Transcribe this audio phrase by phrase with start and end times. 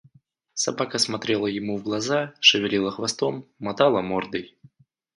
[0.55, 4.57] Собака смотрела ему в глаза, шевелила хвостом, мотала мордой.